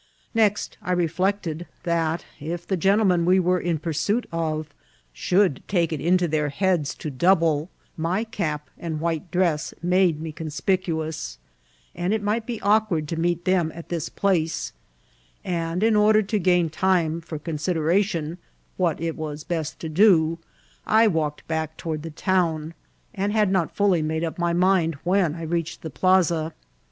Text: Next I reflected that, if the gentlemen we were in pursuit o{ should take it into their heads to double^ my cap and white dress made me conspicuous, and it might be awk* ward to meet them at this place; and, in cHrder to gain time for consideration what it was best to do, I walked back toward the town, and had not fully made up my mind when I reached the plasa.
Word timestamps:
Next 0.33 0.79
I 0.81 0.93
reflected 0.93 1.67
that, 1.83 2.25
if 2.39 2.65
the 2.65 2.75
gentlemen 2.75 3.23
we 3.23 3.39
were 3.39 3.59
in 3.59 3.77
pursuit 3.77 4.25
o{ 4.33 4.65
should 5.13 5.61
take 5.67 5.93
it 5.93 6.01
into 6.01 6.27
their 6.27 6.49
heads 6.49 6.95
to 6.95 7.11
double^ 7.11 7.67
my 7.95 8.23
cap 8.23 8.71
and 8.79 8.99
white 8.99 9.29
dress 9.29 9.75
made 9.83 10.19
me 10.19 10.31
conspicuous, 10.31 11.37
and 11.93 12.15
it 12.15 12.23
might 12.23 12.47
be 12.47 12.59
awk* 12.63 12.89
ward 12.89 13.07
to 13.09 13.15
meet 13.19 13.45
them 13.45 13.71
at 13.75 13.89
this 13.89 14.09
place; 14.09 14.73
and, 15.45 15.83
in 15.83 15.93
cHrder 15.93 16.27
to 16.29 16.39
gain 16.39 16.71
time 16.71 17.21
for 17.21 17.37
consideration 17.37 18.39
what 18.77 18.99
it 18.99 19.15
was 19.15 19.43
best 19.43 19.79
to 19.81 19.87
do, 19.87 20.39
I 20.83 21.05
walked 21.07 21.47
back 21.47 21.77
toward 21.77 22.01
the 22.01 22.09
town, 22.09 22.73
and 23.13 23.31
had 23.31 23.51
not 23.51 23.75
fully 23.75 24.01
made 24.01 24.23
up 24.23 24.39
my 24.39 24.51
mind 24.53 24.95
when 25.03 25.35
I 25.35 25.43
reached 25.43 25.83
the 25.83 25.91
plasa. 25.91 26.53